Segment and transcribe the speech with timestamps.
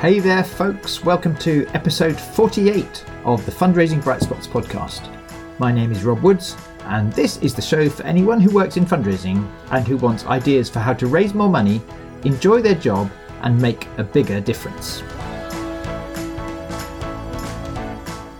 [0.00, 1.02] Hey there, folks.
[1.02, 5.10] Welcome to episode 48 of the Fundraising Bright Spots podcast.
[5.58, 6.54] My name is Rob Woods,
[6.84, 10.68] and this is the show for anyone who works in fundraising and who wants ideas
[10.68, 11.80] for how to raise more money,
[12.24, 15.00] enjoy their job, and make a bigger difference.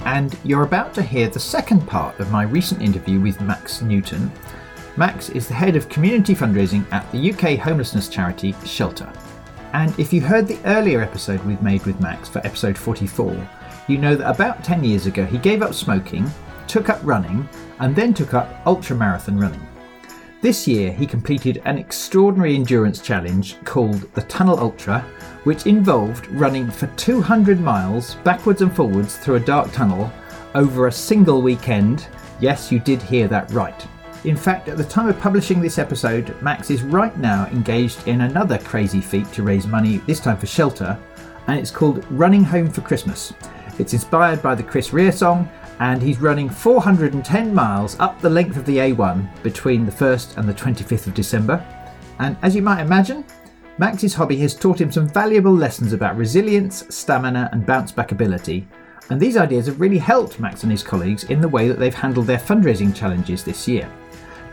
[0.05, 4.31] And you're about to hear the second part of my recent interview with Max Newton.
[4.99, 9.11] Max is the head of community fundraising at the UK homelessness charity Shelter.
[9.73, 13.49] And if you heard the earlier episode we've made with Max for episode 44,
[13.89, 16.31] you know that about 10 years ago he gave up smoking,
[16.67, 17.49] took up running,
[17.79, 19.67] and then took up ultramarathon running.
[20.41, 25.01] This year he completed an extraordinary endurance challenge called the Tunnel Ultra,
[25.45, 30.13] which involved running for 200 miles backwards and forwards through a dark tunnel
[30.55, 32.09] over a single weekend.
[32.41, 33.87] Yes, you did hear that right.
[34.27, 38.23] In fact, at the time of publishing this episode, Max is right now engaged in
[38.23, 40.99] another crazy feat to raise money, this time for shelter,
[41.47, 43.33] and it's called Running Home for Christmas.
[43.79, 48.57] It's inspired by the Chris Rea song, and he's running 410 miles up the length
[48.57, 51.65] of the A1 between the 1st and the 25th of December.
[52.19, 53.25] And as you might imagine,
[53.79, 58.67] Max's hobby has taught him some valuable lessons about resilience, stamina, and bounce back ability.
[59.09, 61.95] And these ideas have really helped Max and his colleagues in the way that they've
[61.95, 63.89] handled their fundraising challenges this year.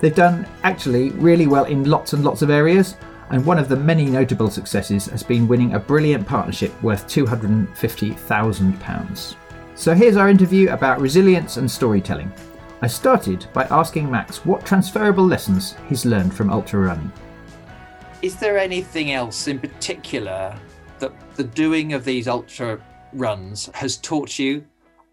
[0.03, 2.97] They've done actually really well in lots and lots of areas,
[3.29, 9.35] and one of the many notable successes has been winning a brilliant partnership worth £250,000.
[9.75, 12.33] So here's our interview about resilience and storytelling.
[12.81, 17.09] I started by asking Max what transferable lessons he's learned from ultra running.
[18.21, 20.53] Is there anything else in particular
[20.99, 22.81] that the doing of these ultra
[23.13, 24.65] runs has taught you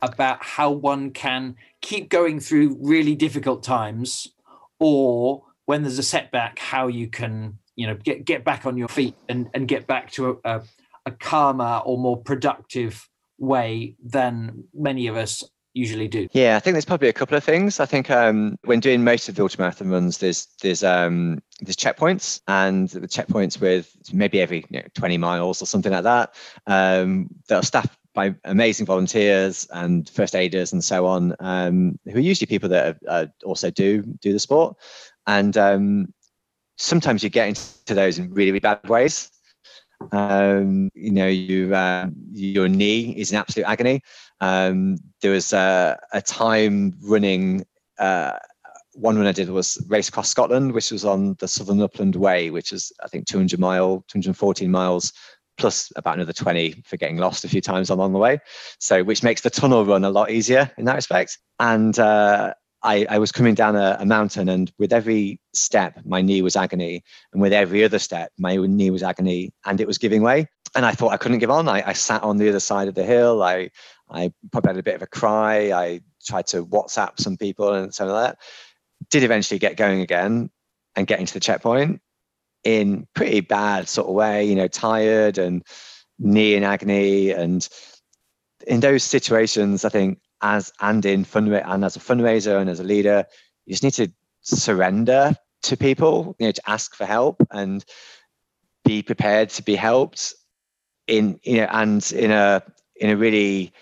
[0.03, 4.33] about how one can keep going through really difficult times
[4.81, 8.89] or when there's a setback, how you can you know get get back on your
[8.89, 10.63] feet and and get back to a, a,
[11.07, 13.09] a calmer or more productive
[13.39, 16.29] way than many of us usually do?
[16.33, 17.81] Yeah, I think there's probably a couple of things.
[17.81, 22.41] I think um, when doing most of the ultramarathon runs, there's there's um, there's checkpoints,
[22.49, 26.35] and the checkpoints with maybe every you know, 20 miles or something like that
[26.67, 32.17] um, that are staffed by amazing volunteers and first aiders and so on, um, who
[32.17, 34.77] are usually people that uh, also do do the sport.
[35.27, 36.13] And um,
[36.77, 39.31] sometimes you get into those in really, really bad ways.
[40.13, 44.03] Um, you know, you uh, your knee is in absolute agony.
[44.41, 47.67] Um, there was a, a time running.
[47.99, 48.33] Uh,
[48.95, 52.51] one run I did was race across Scotland, which was on the Southern Upland Way,
[52.51, 55.13] which is I think 200 mile, 214 miles
[55.61, 58.41] plus about another 20 for getting lost a few times along the way.
[58.79, 61.39] So, which makes the tunnel run a lot easier in that respect.
[61.61, 66.23] And uh, I, I, was coming down a, a, mountain, and with every step, my
[66.23, 67.05] knee was agony.
[67.33, 70.49] And with every other step, my knee was agony, and it was giving way.
[70.75, 71.69] And I thought I couldn't give on.
[71.69, 73.43] I, I sat on the other side of the hill.
[73.43, 73.71] I,
[74.09, 75.73] I probably had a bit of a cry.
[75.73, 78.39] I tried to WhatsApp some people and something like that.
[79.11, 80.51] Did eventually get going again
[80.97, 82.01] and getting to the checkpoint
[82.65, 85.63] in pretty bad sort of way, you know, tired and
[86.19, 87.31] knee in agony.
[87.31, 87.67] And
[88.67, 92.81] in those situations, I think as and in fundraiser and as a fundraiser and as
[92.81, 93.25] a leader,
[93.67, 94.13] you just need to
[94.43, 97.85] surrender to people, you know, to ask for help and
[98.85, 100.35] be prepared to be helped
[101.07, 102.63] in you know and in a
[102.97, 103.73] in a really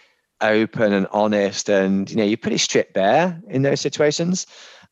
[0.41, 4.47] open and honest and you know you're pretty stripped bare in those situations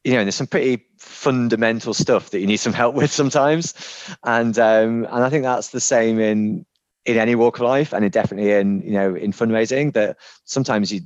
[0.06, 3.74] you know, there's some pretty fundamental stuff that you need some help with sometimes,
[4.22, 6.64] and um, and I think that's the same in
[7.04, 11.00] in any walk of life, and definitely in you know in fundraising that sometimes you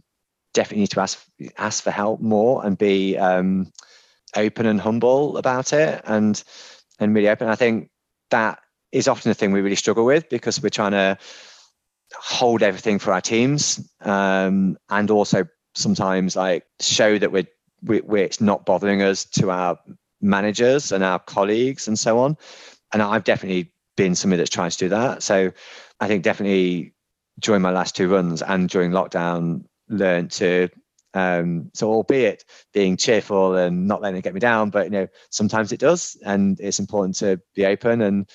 [0.52, 1.18] definitely need to ask
[1.56, 3.72] ask for help more and be um,
[4.36, 6.44] open and humble about it, and
[6.98, 7.48] and really open.
[7.48, 7.88] I think
[8.28, 8.60] that
[8.92, 11.16] is often the thing we really struggle with because we're trying to
[12.18, 17.46] hold everything for our teams um, and also sometimes like show that we're
[17.82, 19.78] we, we, it's not bothering us to our
[20.20, 22.36] managers and our colleagues and so on.
[22.92, 25.22] And I've definitely been somebody that's trying to do that.
[25.22, 25.52] So
[26.00, 26.94] I think definitely
[27.38, 30.68] during my last two runs and during lockdown, learned to
[31.12, 35.08] um, so albeit being cheerful and not letting it get me down, but you know,
[35.30, 36.16] sometimes it does.
[36.24, 38.28] And it's important to be open and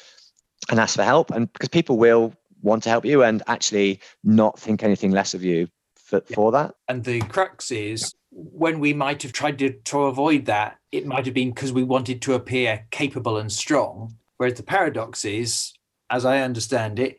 [0.69, 1.31] and ask for help.
[1.31, 5.43] And because people will want to help you and actually not think anything less of
[5.43, 6.35] you for, yeah.
[6.35, 6.75] for that.
[6.87, 11.25] And the crux is when we might have tried to, to avoid that, it might
[11.25, 14.17] have been because we wanted to appear capable and strong.
[14.35, 15.73] Whereas the paradox is,
[16.09, 17.17] as I understand it,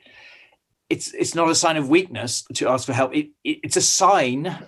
[0.91, 3.15] it's it's not a sign of weakness to ask for help.
[3.15, 4.67] It, it, it's a sign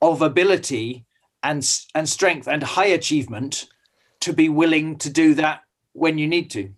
[0.00, 1.04] of ability
[1.42, 3.66] and and strength and high achievement
[4.20, 5.60] to be willing to do that
[5.92, 6.72] when you need to.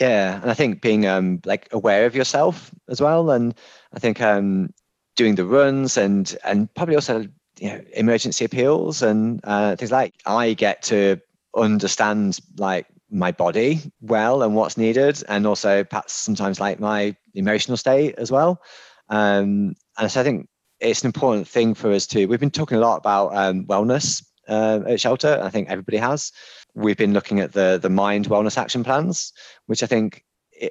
[0.00, 3.54] Yeah, and I think being um, like aware of yourself as well, and
[3.92, 4.72] I think um,
[5.16, 7.26] doing the runs and and probably also
[7.60, 11.20] you know emergency appeals and uh, things like I get to
[11.56, 17.76] understand like my body well and what's needed and also perhaps sometimes like my emotional
[17.76, 18.62] state as well.
[19.08, 20.48] Um, and so i think
[20.78, 24.24] it's an important thing for us to we've been talking a lot about um, wellness
[24.48, 26.32] uh, at shelter i think everybody has.
[26.74, 29.32] We've been looking at the the mind wellness action plans
[29.66, 30.24] which i think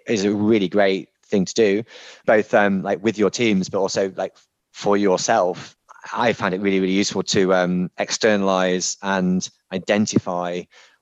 [0.08, 1.84] is a really great thing to do
[2.26, 4.36] both um, like with your teams but also like
[4.72, 5.76] for yourself
[6.14, 10.62] i find it really really useful to um, externalize and identify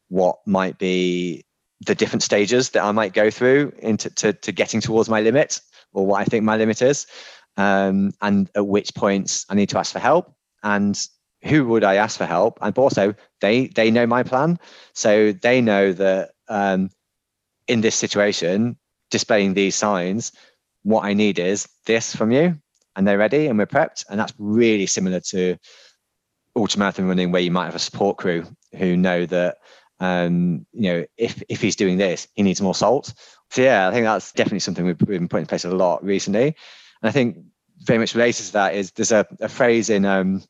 [0.09, 1.45] what might be
[1.85, 5.61] the different stages that I might go through into to, to getting towards my limit
[5.93, 7.07] or what I think my limit is,
[7.55, 10.33] um, and at which points I need to ask for help,
[10.63, 10.99] and
[11.43, 14.59] who would I ask for help, and also they they know my plan,
[14.93, 16.89] so they know that um,
[17.67, 18.77] in this situation,
[19.11, 20.31] displaying these signs,
[20.83, 22.59] what I need is this from you,
[22.97, 25.55] and they're ready and we're prepped, and that's really similar to
[26.57, 28.45] ultramarathon running, where you might have a support crew
[28.75, 29.59] who know that
[29.99, 33.13] um, you know, if if he's doing this, he needs more salt.
[33.51, 36.47] So yeah, I think that's definitely something we've, been putting in place a lot recently.
[37.01, 37.37] And I think
[37.79, 40.43] very much related to that is there's a, a phrase in um,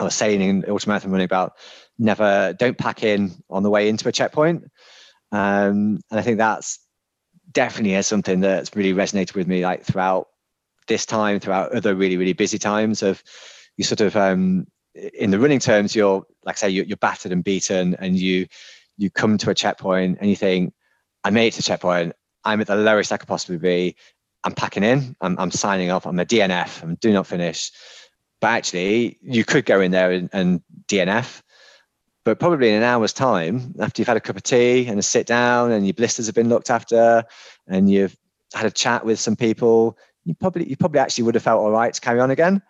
[0.00, 1.54] or a saying in ultramarathon running about
[1.98, 4.64] never don't pack in on the way into a checkpoint.
[5.32, 6.78] Um, and I think that's
[7.52, 10.28] definitely is something that's really resonated with me like throughout
[10.86, 13.22] this time, throughout other really, really busy times of
[13.76, 17.32] you sort of um, in the running terms, you're like I say, you're, you're battered
[17.32, 18.46] and beaten, and you
[18.96, 20.72] you come to a checkpoint and you think,
[21.24, 22.14] I made it to checkpoint.
[22.44, 23.96] I'm at the lowest I could possibly be.
[24.44, 25.16] I'm packing in.
[25.20, 26.06] I'm, I'm signing off.
[26.06, 26.82] I'm a DNF.
[26.82, 27.72] I'm do not finish.
[28.40, 31.42] But actually, you could go in there and, and DNF.
[32.24, 35.02] But probably in an hour's time, after you've had a cup of tea and a
[35.02, 37.24] sit down, and your blisters have been looked after,
[37.66, 38.16] and you've
[38.54, 41.70] had a chat with some people, you probably you probably actually would have felt all
[41.70, 42.60] right to carry on again.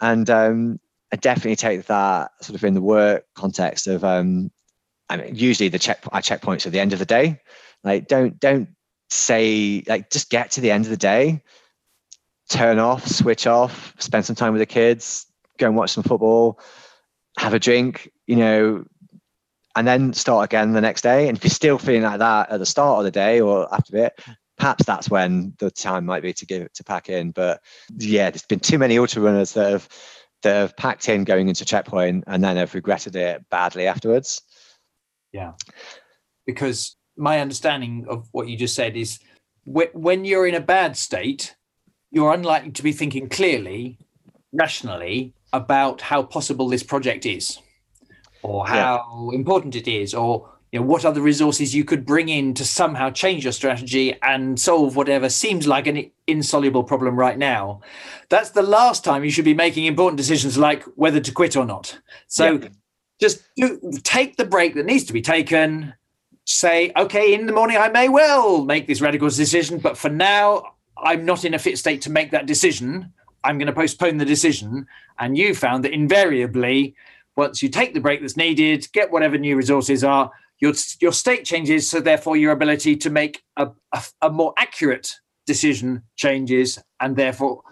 [0.00, 0.80] And um,
[1.12, 4.52] I definitely take that sort of in the work context of um,
[5.08, 7.40] I mean, usually the check I checkpoints at the end of the day.
[7.82, 8.68] Like don't don't
[9.08, 11.42] say like just get to the end of the day,
[12.50, 15.26] turn off, switch off, spend some time with the kids,
[15.58, 16.60] go and watch some football,
[17.38, 18.84] have a drink, you know,
[19.74, 21.28] and then start again the next day.
[21.28, 23.96] And if you're still feeling like that at the start of the day or after
[23.96, 24.20] it,
[24.58, 27.30] perhaps that's when the time might be to give it to pack in.
[27.30, 27.60] But
[27.96, 29.88] yeah, there's been too many ultra runners that have
[30.42, 34.42] that have packed in going into checkpoint and then have regretted it badly afterwards.
[35.32, 35.52] Yeah.
[36.46, 39.18] Because my understanding of what you just said is
[39.64, 41.56] when you're in a bad state,
[42.10, 43.98] you're unlikely to be thinking clearly,
[44.52, 47.58] rationally about how possible this project is
[48.42, 49.36] or how yeah.
[49.36, 53.10] important it is or you know what other resources you could bring in to somehow
[53.10, 57.80] change your strategy and solve whatever seems like an insoluble problem right now.
[58.28, 61.64] That's the last time you should be making important decisions like whether to quit or
[61.64, 61.98] not.
[62.26, 62.68] So yeah.
[63.18, 65.94] just do, take the break that needs to be taken.
[66.44, 70.62] Say okay in the morning i may well make this radical decision but for now
[70.96, 73.12] i'm not in a fit state to make that decision.
[73.44, 74.86] I'm going to postpone the decision.
[75.18, 76.94] And you found that invariably
[77.36, 81.44] once you take the break that's needed get whatever new resources are your your state
[81.44, 85.14] changes, so therefore your ability to make a, a, a more accurate
[85.46, 87.62] decision changes, and therefore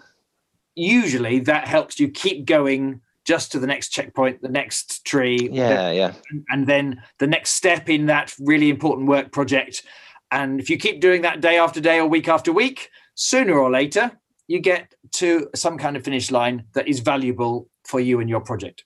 [0.75, 5.49] usually that helps you keep going just to the next checkpoint, the next tree.
[5.51, 6.13] Yeah, yeah.
[6.49, 9.83] And then the next step in that really important work project.
[10.31, 13.69] And if you keep doing that day after day or week after week, sooner or
[13.69, 14.11] later,
[14.47, 18.39] you get to some kind of finish line that is valuable for you and your
[18.39, 18.85] project.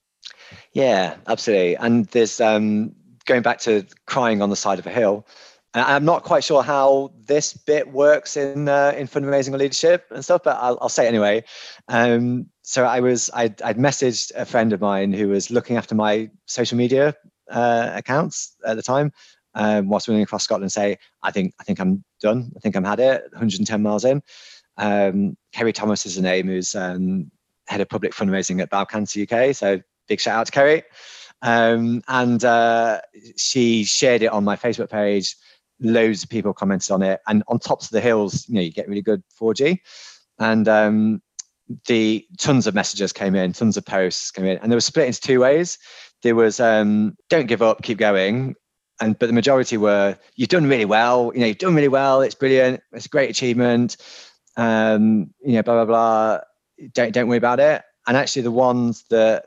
[0.73, 1.75] Yeah, absolutely.
[1.77, 2.95] And there's um
[3.31, 5.25] going back to crying on the side of a hill.
[5.73, 10.21] I'm not quite sure how this bit works in uh, in fundraising or leadership and
[10.21, 11.45] stuff, but I'll, I'll say anyway.
[11.87, 15.95] Um, so I was I'd, I'd, messaged a friend of mine who was looking after
[15.95, 17.15] my social media
[17.49, 19.13] uh, accounts at the time,
[19.55, 20.73] um, whilst running across Scotland.
[20.73, 22.51] Say I think I think I'm done.
[22.57, 23.23] I think I'm had it.
[23.31, 24.21] 110 miles in.
[24.75, 27.31] Um, Kerry Thomas is the name, who's um,
[27.67, 29.55] head of public fundraising at Bowel Cancer UK.
[29.55, 30.83] So big shout out to Kerry.
[31.41, 33.01] Um, and uh,
[33.37, 35.35] she shared it on my Facebook page.
[35.79, 37.21] Loads of people commented on it.
[37.27, 39.79] And on tops of the hills, you know, you get really good 4G.
[40.39, 41.21] And um,
[41.87, 45.07] the tons of messages came in, tons of posts came in, and they were split
[45.07, 45.77] into two ways.
[46.23, 48.55] There was um, don't give up, keep going.
[48.99, 52.21] And but the majority were you've done really well, you know, you've done really well,
[52.21, 53.97] it's brilliant, it's a great achievement.
[54.57, 56.39] Um, you know, blah blah blah.
[56.93, 57.81] Don't don't worry about it.
[58.07, 59.45] And actually the ones that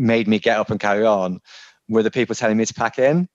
[0.00, 1.40] made me get up and carry on
[1.88, 3.28] were the people telling me to pack in.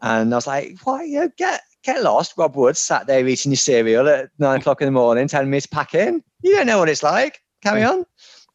[0.00, 2.34] And I was like, why, you know, get get lost.
[2.36, 5.60] Rob Woods sat there eating your cereal at nine o'clock in the morning, telling me
[5.60, 6.22] to pack in.
[6.42, 7.40] you don't know what it's like.
[7.62, 8.04] Carry on.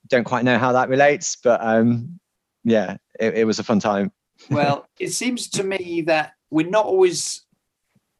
[0.07, 2.19] Don't quite know how that relates, but um,
[2.63, 4.11] yeah, it, it was a fun time.
[4.49, 7.43] well, it seems to me that we're not always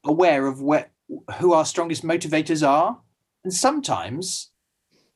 [0.04, 0.89] aware of where,
[1.38, 3.00] who our strongest motivators are.
[3.44, 4.51] And sometimes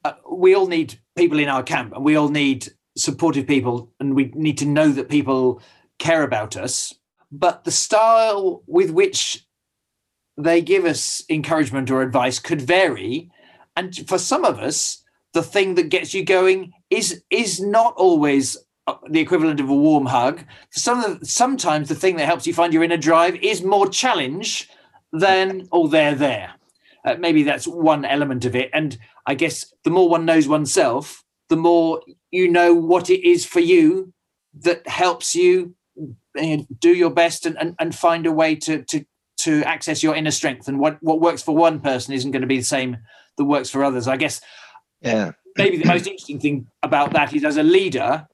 [0.06, 2.70] uh, we all need people in our camp and we all need
[3.02, 5.62] supportive people and we need to know that people
[6.00, 6.94] care about us.
[7.32, 9.46] But the style with which
[10.38, 13.32] they give us encouragement or advice could vary.
[13.76, 15.04] And for some of us,
[15.34, 19.76] the thing that gets you going is is not always uh, the equivalent of a
[19.76, 20.44] warm hug.
[20.72, 24.70] Some the, sometimes the thing that helps you find your inner drive is more challenge
[25.14, 26.54] than oh they're there.
[27.06, 28.70] Uh, maybe that's one element of it.
[28.74, 33.46] And I guess the more one knows oneself, the more you know what it is
[33.46, 34.14] for you
[34.62, 35.76] that helps you
[36.40, 39.06] uh, do your best and, and, and find a way to, to
[39.42, 40.68] to access your inner strength.
[40.68, 42.98] And what, what works for one person isn't going to be the same
[43.38, 44.08] that works for others.
[44.08, 44.40] I guess
[45.02, 45.32] yeah.
[45.58, 48.28] maybe the most interesting thing about that is as a leader,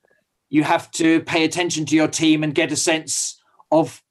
[0.49, 4.01] you have to pay attention to your team and get a sense of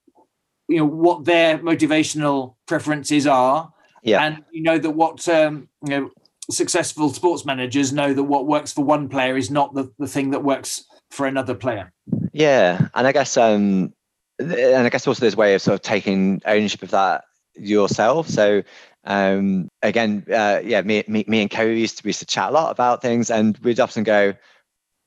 [0.67, 3.71] you know what their motivational preferences are
[4.03, 4.23] yeah.
[4.23, 6.11] and you know that what um, you know
[6.49, 10.31] successful sports managers know that what works for one player is not the, the thing
[10.31, 11.91] that works for another player.
[12.33, 13.93] Yeah and i guess um
[14.39, 17.23] and i guess also there's a way of sort of taking ownership of that
[17.55, 18.27] yourself.
[18.29, 18.63] So
[19.03, 22.49] um again uh yeah me, me, me and Cody used to, we used to chat
[22.49, 24.33] a lot about things and we'd often go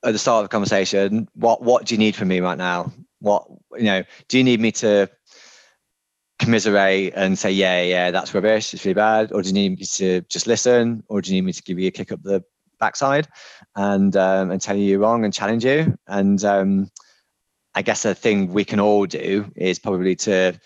[0.04, 2.92] at the start of the conversation what what do you need from me right now?
[3.20, 5.08] What you know do you need me to
[6.40, 9.30] commiserate and say, yeah, yeah, that's rubbish, it's really bad?
[9.30, 11.04] Or do you need me to just listen?
[11.08, 12.42] Or do you need me to give you a kick up the
[12.80, 13.28] backside
[13.76, 15.96] and um, and tell you you're wrong and challenge you?
[16.08, 16.90] And um,
[17.74, 20.58] I guess the thing we can all do is probably to,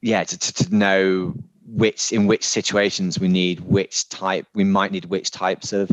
[0.00, 1.34] yeah, to, to, to know
[1.66, 5.90] which in which situations we need which type we might need which types of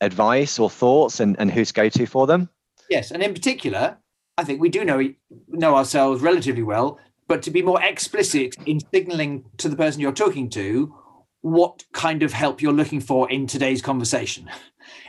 [0.00, 2.48] advice or thoughts and, and who to go to for them.
[2.88, 3.96] Yes, and in particular,
[4.36, 5.02] I think we do know
[5.48, 6.98] know ourselves relatively well
[7.34, 10.94] but to be more explicit in signaling to the person you're talking to
[11.40, 14.48] what kind of help you're looking for in today's conversation.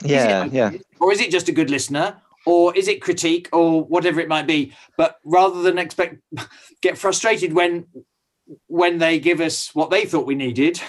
[0.04, 0.72] Yeah, yeah.
[1.00, 2.20] Or is it just a good listener?
[2.48, 4.74] Or is it critique or whatever it might be?
[4.98, 6.16] But rather than expect
[6.82, 7.86] get frustrated when
[8.66, 10.82] when they give us what they thought we needed,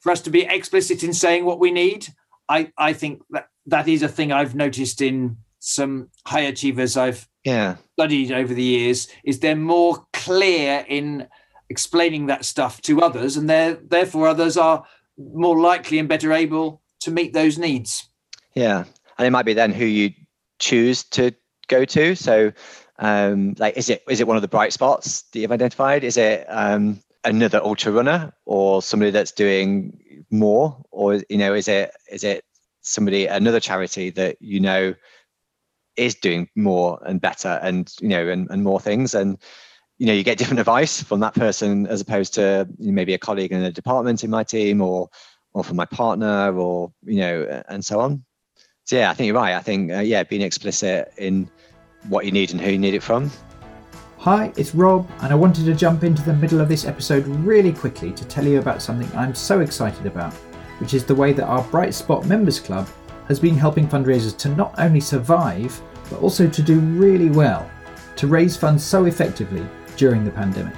[0.00, 2.06] for us to be explicit in saying what we need,
[2.48, 7.28] I, I think that that is a thing I've noticed in some high achievers I've
[7.44, 7.76] yeah.
[7.98, 11.26] studied over the years is they're more clear in
[11.68, 14.84] explaining that stuff to others and they're therefore others are
[15.16, 18.08] more likely and better able to meet those needs.
[18.54, 18.84] Yeah.
[19.18, 20.10] And it might be then who you
[20.58, 21.32] choose to
[21.68, 22.14] go to.
[22.14, 22.52] So
[22.98, 26.04] um like is it is it one of the bright spots that you've identified?
[26.04, 30.76] Is it um another ultra runner or somebody that's doing more?
[30.90, 32.44] Or you know is it is it
[32.82, 34.94] somebody another charity that you know
[35.96, 39.14] is doing more and better and you know and, and more things.
[39.14, 39.38] And
[39.98, 43.52] you know you get different advice from that person as opposed to maybe a colleague
[43.52, 45.08] in a department in my team or
[45.52, 48.24] or from my partner or you know and so on.
[48.84, 49.54] So yeah i think you're right.
[49.54, 51.50] I think uh, yeah being explicit in
[52.08, 53.30] what you need and who you need it from.
[54.18, 57.72] Hi, it's Rob, and I wanted to jump into the middle of this episode really
[57.72, 60.34] quickly to tell you about something I'm so excited about,
[60.78, 62.86] which is the way that our Bright Spot Members Club
[63.30, 67.70] has been helping fundraisers to not only survive, but also to do really well,
[68.16, 69.64] to raise funds so effectively
[69.96, 70.74] during the pandemic.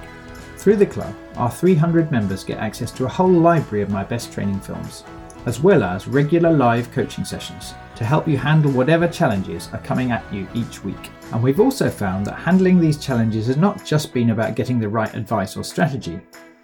[0.59, 4.35] Through the club, our 300 members get access to a whole library of my best
[4.35, 5.03] training films,
[5.47, 10.13] as well as regular live coaching sessions to help you handle whatever challenges are coming
[10.13, 11.11] at you each week.
[11.33, 14.91] And we've also found that handling these challenges has not just been about getting the
[14.91, 16.21] right advice or strategy,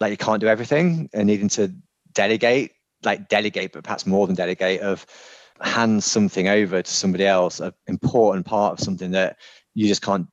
[0.01, 1.73] like you can't do everything and needing to
[2.13, 2.73] delegate,
[3.05, 5.07] like delegate, but perhaps more than delegate, of
[5.61, 9.37] hand something over to somebody else, an important part of something that
[9.75, 10.27] you just can't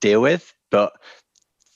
[0.00, 0.92] deal with, but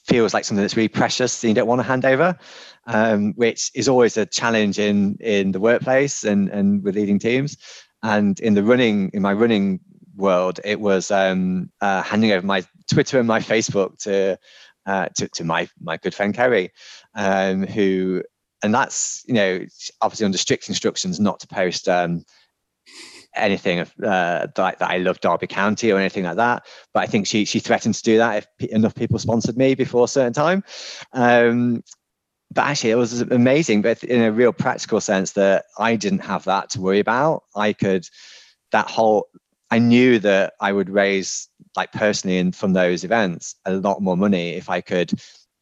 [0.05, 2.37] feels like something that's really precious that you don't want to hand over,
[2.85, 7.57] um, which is always a challenge in in the workplace and and with leading teams.
[8.03, 9.79] And in the running, in my running
[10.17, 14.37] world, it was um, uh, handing over my Twitter and my Facebook to
[14.85, 16.71] uh, to, to my my good friend Kerry,
[17.15, 18.23] um, who
[18.63, 19.65] and that's you know
[20.01, 22.23] obviously under strict instructions not to post um,
[23.35, 26.65] anything of uh, that, that I love Derby County or anything like that.
[26.93, 30.05] But I think she she threatened to do that if enough people sponsored me before
[30.05, 30.63] a certain time.
[31.13, 31.83] Um,
[32.53, 36.45] but actually, it was amazing, but in a real practical sense that I didn't have
[36.45, 37.43] that to worry about.
[37.55, 38.07] I could
[38.71, 39.27] that whole
[39.69, 44.17] I knew that I would raise like personally and from those events a lot more
[44.17, 45.11] money if I could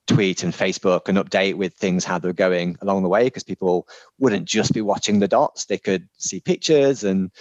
[0.07, 3.87] tweet and Facebook and update with things how they're going along the way because people
[4.19, 7.31] wouldn't just be watching the dots; they could see pictures and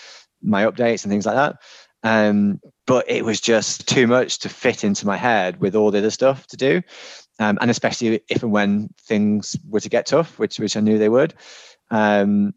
[0.42, 1.56] my updates and things like that.
[2.02, 5.98] Um, but it was just too much to fit into my head with all the
[5.98, 6.82] other stuff to do,
[7.38, 10.98] um, and especially if and when things were to get tough, which which I knew
[10.98, 11.34] they would.
[11.90, 12.54] Um,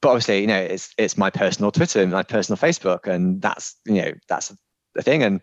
[0.00, 3.76] but obviously, you know, it's it's my personal Twitter, and my personal Facebook, and that's
[3.84, 4.54] you know that's
[4.94, 5.22] the thing.
[5.22, 5.40] And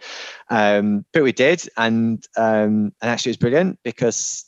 [0.49, 4.45] um, but we did, and um, and actually it was brilliant because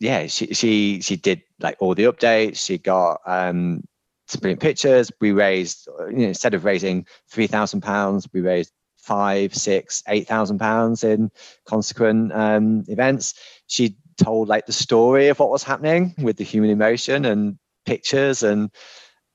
[0.00, 2.64] yeah, she she she did like all the updates.
[2.64, 3.84] She got um,
[4.26, 5.10] some brilliant pictures.
[5.20, 10.26] We raised you know, instead of raising three thousand pounds, we raised five, six, eight
[10.26, 11.30] thousand pounds in
[11.66, 13.34] consequent um, events.
[13.66, 18.42] She told like the story of what was happening with the human emotion and pictures
[18.42, 18.70] and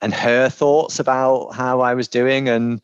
[0.01, 2.83] and her thoughts about how I was doing and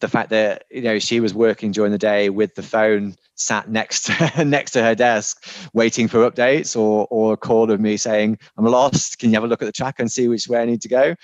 [0.00, 3.70] the fact that you know she was working during the day with the phone sat
[3.70, 7.96] next to next to her desk waiting for updates or or a call of me
[7.96, 9.18] saying I'm lost.
[9.18, 10.88] Can you have a look at the track and see which way I need to
[10.88, 11.14] go?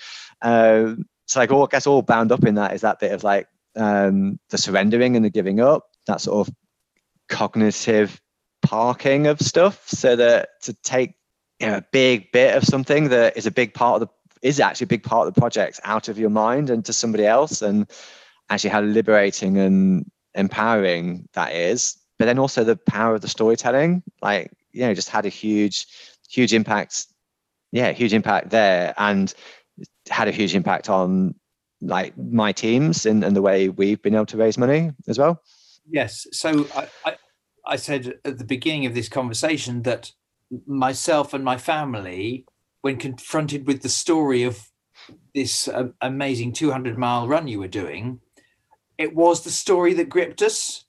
[0.41, 3.23] Um, so like all I guess all bound up in that is that bit of
[3.23, 6.53] like um, the surrendering and the giving up that sort of
[7.27, 8.21] cognitive
[8.61, 11.15] parking of stuff so that to take
[11.59, 14.59] you know, a big bit of something that is a big part of the is
[14.59, 17.61] actually a big part of the project out of your mind and to somebody else?
[17.61, 17.87] And
[18.49, 21.97] actually how liberating and empowering that is.
[22.19, 24.03] But then also the power of the storytelling.
[24.21, 25.87] Like you know just had a huge
[26.29, 27.07] huge impact.
[27.71, 29.33] Yeah huge impact there and
[30.09, 31.35] had a huge impact on
[31.81, 35.43] like my teams and, and the way we've been able to raise money as well.
[35.89, 36.25] Yes.
[36.31, 37.15] So I, I
[37.69, 40.11] i said at the beginning of this conversation that
[40.65, 42.45] myself and my family
[42.87, 44.71] when confronted with the story of
[45.35, 48.21] this uh, amazing 200 mile run you were doing,
[48.97, 50.85] it was the story that gripped us.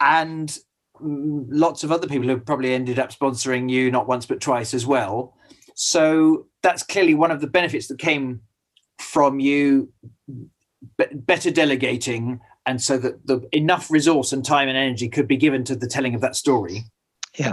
[0.00, 0.58] And
[0.98, 4.86] lots of other people have probably ended up sponsoring you not once but twice as
[4.86, 5.36] well.
[5.74, 8.40] So that's clearly one of the benefits that came
[8.98, 9.92] from you
[11.12, 15.62] better delegating and so that the enough resource and time and energy could be given
[15.64, 16.84] to the telling of that story.
[17.36, 17.52] Yeah.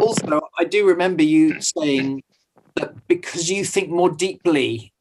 [0.00, 2.22] Also, I do remember you saying
[2.78, 4.92] that because you think more deeply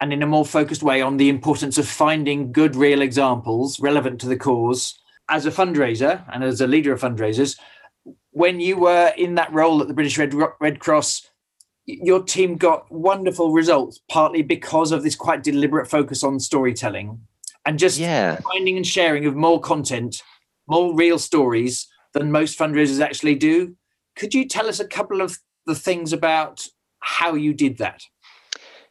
[0.00, 4.20] and in a more focused way on the importance of finding good real examples relevant
[4.20, 7.58] to the cause as a fundraiser and as a leader of fundraisers
[8.30, 11.28] when you were in that role at the british red, red cross
[11.86, 17.20] your team got wonderful results partly because of this quite deliberate focus on storytelling
[17.66, 18.38] and just yeah.
[18.52, 20.22] finding and sharing of more content
[20.66, 23.74] more real stories than most fundraisers actually do
[24.16, 26.66] could you tell us a couple of the things about
[27.04, 28.02] how you did that.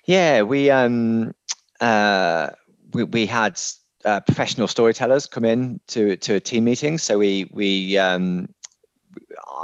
[0.06, 1.34] Yeah, we um
[1.82, 2.50] uh
[2.94, 3.60] we, we had
[4.06, 6.98] uh, professional storytellers come in to to a team meeting.
[6.98, 8.50] So we we um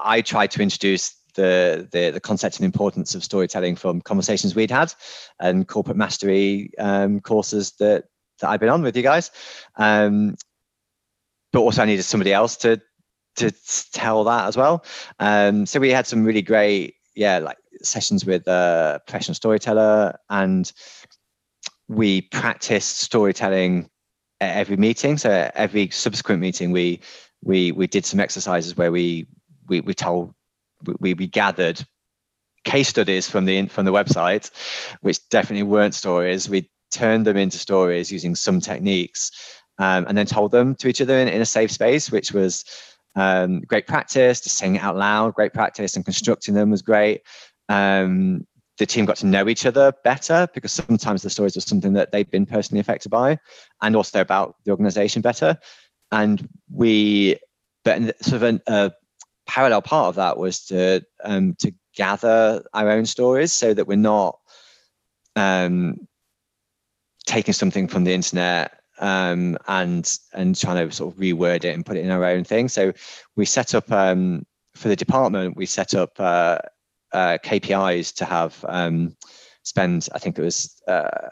[0.03, 4.71] I tried to introduce the, the the concept and importance of storytelling from conversations we'd
[4.71, 4.93] had
[5.39, 8.05] and corporate mastery um, courses that
[8.39, 9.29] that I've been on with you guys.
[9.75, 10.35] Um,
[11.51, 12.81] but also I needed somebody else to
[13.35, 13.51] to
[13.93, 14.83] tell that as well.
[15.19, 20.71] Um, so we had some really great yeah, like sessions with a professional storyteller, and
[21.87, 23.89] we practiced storytelling
[24.41, 25.17] at every meeting.
[25.17, 27.01] So every subsequent meeting, we
[27.43, 29.27] we we did some exercises where we
[29.67, 30.33] we we told
[30.99, 31.83] we we gathered
[32.65, 34.51] case studies from the from the website,
[35.01, 36.49] which definitely weren't stories.
[36.49, 39.31] We turned them into stories using some techniques,
[39.77, 42.65] um, and then told them to each other in, in a safe space, which was
[43.15, 47.21] um, great practice, just saying it out loud, great practice, and constructing them was great.
[47.69, 48.45] Um,
[48.77, 52.11] the team got to know each other better because sometimes the stories were something that
[52.11, 53.37] they'd been personally affected by,
[53.81, 55.57] and also about the organization better.
[56.11, 57.37] And we,
[57.83, 58.93] but sort of a
[59.47, 63.97] parallel part of that was to um, to gather our own stories so that we're
[63.97, 64.39] not
[65.35, 66.07] um,
[67.25, 71.85] taking something from the internet um, and and trying to sort of reword it and
[71.85, 72.69] put it in our own thing.
[72.69, 72.93] So
[73.35, 75.57] we set up um, for the department.
[75.57, 76.59] We set up uh,
[77.11, 79.15] uh, KPIs to have um,
[79.63, 80.07] spend.
[80.13, 81.29] I think it was uh,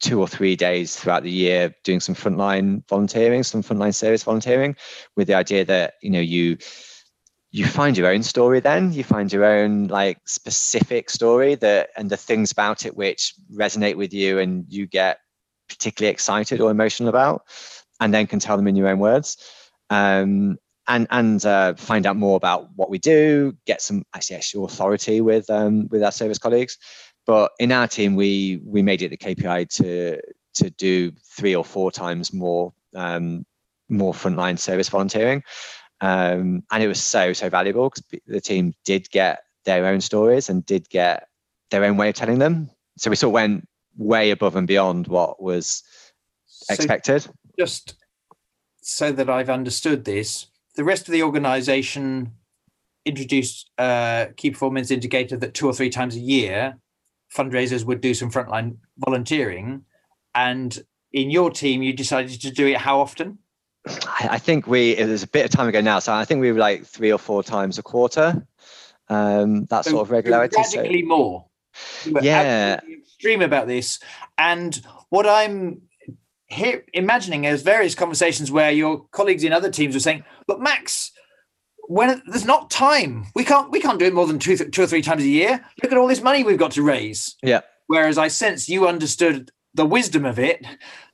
[0.00, 4.76] two or three days throughout the year doing some frontline volunteering, some frontline service volunteering,
[5.16, 6.58] with the idea that you know you
[7.54, 12.10] you find your own story then you find your own like specific story that and
[12.10, 15.20] the things about it which resonate with you and you get
[15.68, 17.44] particularly excited or emotional about
[18.00, 19.36] and then can tell them in your own words
[19.90, 24.64] um, and and uh, find out more about what we do get some actually actual
[24.64, 26.78] authority with um, with our service colleagues
[27.26, 30.20] but in our team we we made it the kpi to
[30.52, 33.44] to do three or four times more um,
[33.88, 35.42] more frontline service volunteering
[36.00, 40.48] um, and it was so, so valuable because the team did get their own stories
[40.48, 41.28] and did get
[41.70, 42.70] their own way of telling them.
[42.98, 45.82] So we sort of went way above and beyond what was
[46.46, 47.26] so expected.
[47.58, 47.94] Just
[48.82, 52.32] so that I've understood this, the rest of the organization
[53.04, 56.78] introduced a key performance indicator that two or three times a year
[57.34, 59.84] fundraisers would do some frontline volunteering.
[60.34, 60.76] And
[61.12, 63.38] in your team, you decided to do it how often?
[63.86, 66.50] I think we it was a bit of time ago now, so I think we
[66.50, 68.46] were like three or four times a quarter.
[69.08, 70.56] Um, that so sort of regularity.
[70.56, 71.06] Radically so.
[71.06, 71.46] more.
[72.22, 72.80] Yeah.
[72.88, 73.98] Extreme about this,
[74.38, 74.74] and
[75.10, 75.82] what I'm
[76.54, 81.12] here imagining is various conversations where your colleagues in other teams are saying, "But Max,
[81.88, 84.86] when there's not time, we can't we can't do it more than two two or
[84.86, 85.64] three times a year.
[85.82, 87.60] Look at all this money we've got to raise." Yeah.
[87.86, 90.64] Whereas I sense you understood the wisdom of it,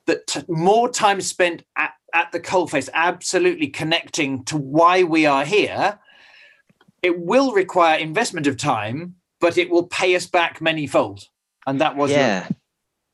[0.05, 5.45] that t- more time spent at at the coalface, absolutely connecting to why we are
[5.45, 5.99] here,
[7.01, 11.27] it will require investment of time, but it will pay us back many fold.
[11.65, 12.57] And that was yeah, your-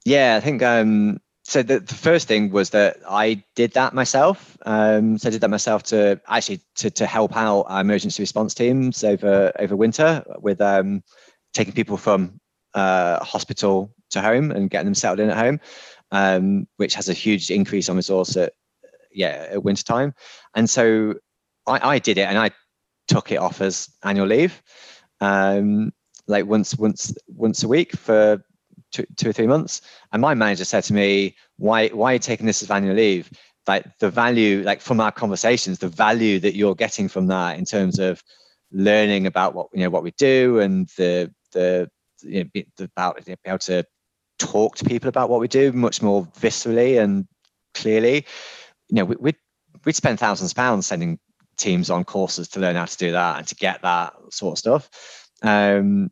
[0.05, 0.35] yeah.
[0.35, 1.63] I think um, so.
[1.63, 4.57] The, the first thing was that I did that myself.
[4.65, 8.53] Um, so I did that myself to actually to to help out our emergency response
[8.53, 11.03] teams over over winter with um,
[11.53, 12.39] taking people from
[12.73, 15.59] uh, hospital to home and getting them settled in at home,
[16.11, 18.53] um, which has a huge increase on resource at
[19.17, 20.13] yeah at winter time
[20.55, 21.15] and so
[21.65, 22.51] I, I did it and i
[23.07, 24.61] took it off as annual leave
[25.21, 25.91] um
[26.27, 28.43] like once once once a week for
[28.91, 29.81] two, two or three months.
[30.11, 33.29] And my manager said to me why why are you taking this as annual leave?
[33.67, 37.65] Like the value like from our conversations the value that you're getting from that in
[37.65, 38.23] terms of
[38.71, 41.89] learning about what you know what we do and the the
[42.21, 43.83] you know, about be able to
[44.39, 47.27] talk to people about what we do much more viscerally and
[47.73, 48.25] clearly.
[48.89, 49.35] You know, we, would
[49.85, 51.19] we'd spend thousands of pounds sending
[51.57, 54.59] teams on courses to learn how to do that and to get that sort of
[54.59, 55.29] stuff.
[55.41, 56.11] Um,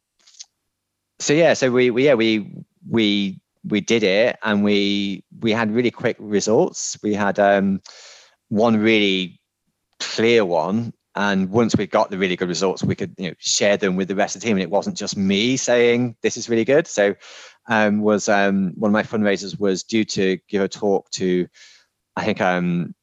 [1.20, 2.52] so yeah, so we, we yeah we
[2.90, 6.98] we we did it and we we had really quick results.
[7.02, 7.82] We had um,
[8.50, 9.40] one really
[10.00, 13.78] clear one and once we got the really good results we could you know share
[13.78, 14.58] them with the rest of the team.
[14.58, 16.88] And it wasn't just me saying this is really good.
[16.88, 17.16] So
[17.68, 21.48] um, was um, one of my fundraisers was due to give a talk to
[22.16, 22.94] I think um,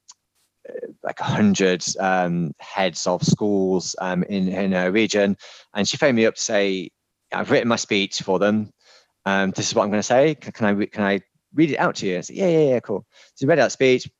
[1.03, 5.37] like a hundred um, heads of schools um, in in her region,
[5.75, 6.91] and she phoned me up to say,
[7.33, 8.73] "I've written my speech for them.
[9.25, 10.35] Um, this is what I'm going to say.
[10.35, 11.21] Can, can, I can I
[11.55, 14.11] read it out to you?" I said, "Yeah, yeah, yeah, cool." So read out speech.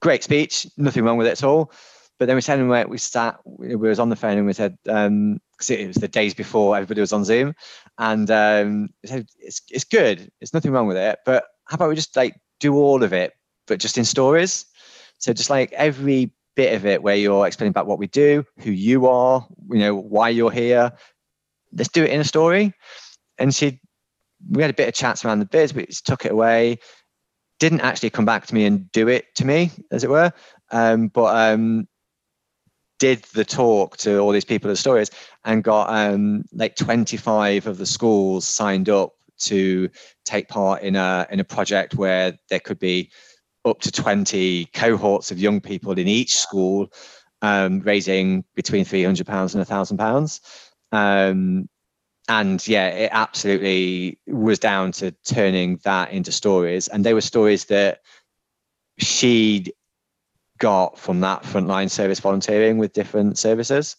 [0.00, 0.66] Great speech.
[0.76, 1.72] Nothing wrong with it at all.
[2.18, 5.06] But then we where we sat, we was on the phone and we said, because
[5.08, 7.54] um, it was the days before everybody was on Zoom,
[7.98, 10.30] and um, we said, it's, it's good.
[10.38, 11.18] There's nothing wrong with it.
[11.26, 13.34] But how about we just like do all of it
[13.66, 14.66] but just in stories.
[15.18, 18.70] So just like every bit of it where you're explaining about what we do, who
[18.70, 20.92] you are, you know, why you're here.
[21.76, 22.74] Let's do it in a story.
[23.38, 23.80] And she,
[24.50, 26.78] we had a bit of chats around the biz, but she took it away.
[27.60, 30.32] Didn't actually come back to me and do it to me, as it were.
[30.70, 31.88] Um, but um,
[32.98, 35.10] did the talk to all these people as stories
[35.44, 39.88] and got um, like 25 of the schools signed up to
[40.24, 43.10] take part in a in a project where there could be
[43.64, 46.92] up to 20 cohorts of young people in each school,
[47.42, 50.40] um, raising between 300 pounds and a thousand pounds.
[50.94, 51.68] Um,
[52.28, 56.88] and yeah, it absolutely was down to turning that into stories.
[56.88, 58.00] And they were stories that
[58.98, 59.74] she
[60.58, 63.96] got from that frontline service volunteering with different services.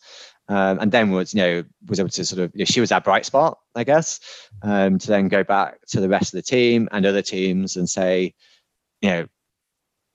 [0.48, 2.92] Um, and then was you know was able to sort of you know, she was
[2.92, 4.20] our bright spot i guess
[4.62, 7.90] um, to then go back to the rest of the team and other teams and
[7.90, 8.36] say
[9.02, 9.26] you know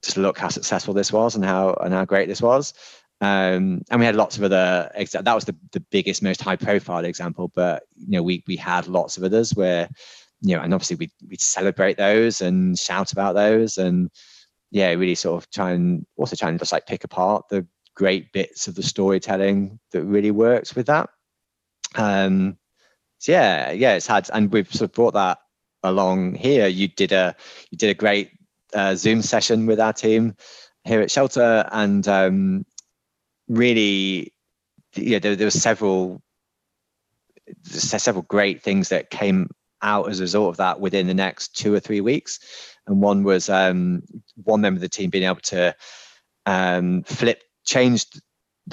[0.03, 2.75] just look how successful this was and how and how great this was.
[3.21, 4.91] Um, and we had lots of other.
[4.95, 7.49] That was the, the biggest, most high profile example.
[7.55, 9.89] But you know, we we had lots of others where,
[10.41, 14.11] you know, and obviously we we celebrate those and shout about those and
[14.71, 18.33] yeah, really sort of try and also try and just like pick apart the great
[18.33, 21.11] bits of the storytelling that really works with that.
[21.97, 22.57] Um,
[23.19, 25.39] so yeah, yeah, it's had, and we've sort of brought that
[25.83, 26.67] along here.
[26.69, 27.37] You did a
[27.71, 28.31] you did a great
[28.73, 30.37] uh, Zoom session with our team
[30.85, 32.65] here at Shelter, and um,
[33.51, 34.33] really,
[34.95, 36.23] yeah, there, there were several
[37.65, 39.51] several great things that came
[39.83, 42.39] out as a result of that within the next two or three weeks.
[42.87, 44.03] And one was um,
[44.45, 45.75] one member of the team being able to
[46.47, 48.21] um, flip, changed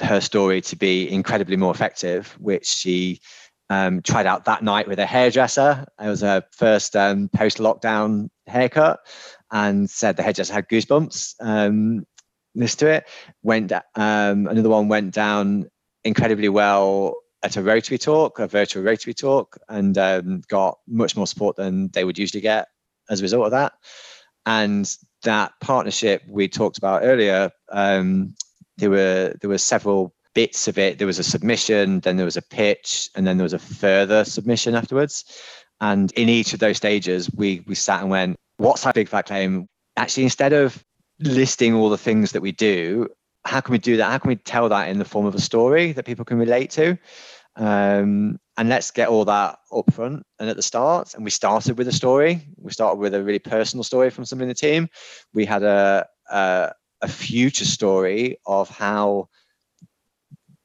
[0.00, 3.20] her story to be incredibly more effective, which she
[3.68, 5.86] um, tried out that night with a hairdresser.
[6.00, 9.00] It was her first um, post lockdown haircut
[9.50, 11.34] and said the hairdresser had goosebumps.
[11.40, 12.06] Um,
[12.54, 13.04] listen to it.
[13.42, 15.68] Went um, another one went down
[16.04, 21.26] incredibly well at a Rotary talk, a virtual Rotary talk, and um, got much more
[21.26, 22.68] support than they would usually get
[23.08, 23.72] as a result of that.
[24.46, 24.90] And
[25.22, 28.34] that partnership we talked about earlier, um,
[28.76, 30.98] there were there were several bits of it.
[30.98, 34.24] There was a submission, then there was a pitch, and then there was a further
[34.24, 35.24] submission afterwards.
[35.80, 39.26] And in each of those stages, we we sat and went, "What's our big fat
[39.26, 40.82] claim?" Actually, instead of
[41.20, 43.08] listing all the things that we do,
[43.44, 44.10] how can we do that?
[44.10, 46.70] How can we tell that in the form of a story that people can relate
[46.72, 46.98] to?
[47.56, 51.14] Um, and let's get all that up front and at the start.
[51.14, 52.46] And we started with a story.
[52.56, 54.88] We started with a really personal story from somebody in the team.
[55.32, 59.28] We had a, a, a future story of how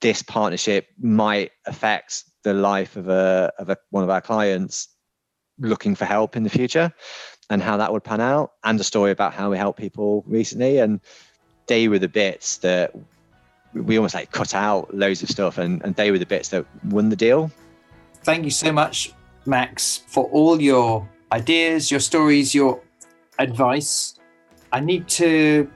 [0.02, 4.90] this partnership might affect the life of a of a, one of our clients
[5.58, 6.94] looking for help in the future
[7.54, 10.80] and how that would pan out and a story about how we helped people recently.
[10.80, 11.00] And
[11.68, 12.94] they were the bits that
[13.74, 16.66] we almost like cut out loads of stuff and, and they were the bits that
[16.86, 17.52] won the deal.
[18.24, 19.14] Thank you so much
[19.46, 22.82] max for all your ideas your stories your
[23.40, 24.16] advice.
[24.72, 25.70] I need to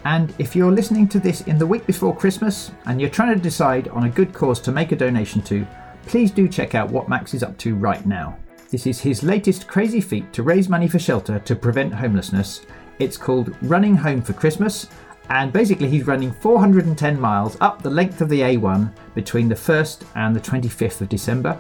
[0.06, 3.42] And if you're listening to this in the week before Christmas and you're trying to
[3.42, 5.68] decide on a good cause to make a donation to,
[6.06, 8.38] please do check out what Max is up to right now.
[8.70, 12.66] This is his latest crazy feat to raise money for shelter to prevent homelessness.
[13.00, 14.88] It's called Running Home for Christmas,
[15.30, 20.04] and basically he's running 410 miles up the length of the A1 between the 1st
[20.16, 21.58] and the 25th of December.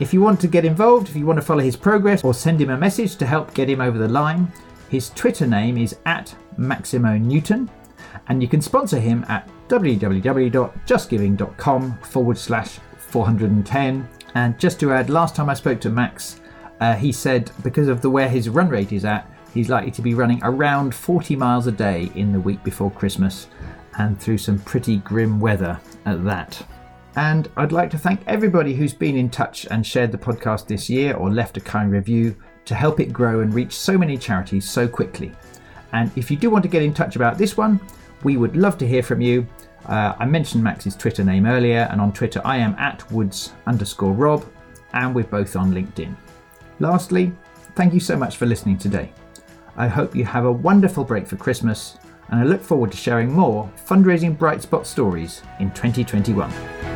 [0.00, 2.60] If you want to get involved, if you want to follow his progress or send
[2.60, 4.50] him a message to help get him over the line,
[4.88, 7.70] his Twitter name is at Maximo Newton,
[8.26, 14.08] and you can sponsor him at www.justgiving.com forward slash 410.
[14.34, 16.40] And just to add, last time I spoke to Max,
[16.80, 20.02] uh, he said because of the where his run rate is at, he's likely to
[20.02, 23.48] be running around 40 miles a day in the week before Christmas,
[23.98, 26.64] and through some pretty grim weather at that.
[27.16, 30.88] And I'd like to thank everybody who's been in touch and shared the podcast this
[30.88, 34.68] year or left a kind review to help it grow and reach so many charities
[34.68, 35.32] so quickly.
[35.92, 37.80] And if you do want to get in touch about this one,
[38.24, 39.46] we would love to hear from you.
[39.86, 44.12] Uh, I mentioned Max's Twitter name earlier, and on Twitter I am at woods underscore
[44.12, 44.44] rob,
[44.92, 46.14] and we're both on LinkedIn.
[46.78, 47.32] Lastly,
[47.74, 49.12] thank you so much for listening today.
[49.76, 53.32] I hope you have a wonderful break for Christmas, and I look forward to sharing
[53.32, 56.91] more fundraising bright spot stories in 2021.